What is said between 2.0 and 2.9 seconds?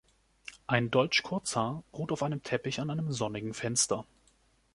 auf einem Teppich an